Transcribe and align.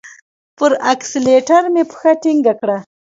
پر 0.57 0.71
اکسلېټر 0.93 1.63
مي 1.73 1.83
پښه 1.91 2.11
ټینګه 2.21 2.53
کړه! 2.59 2.77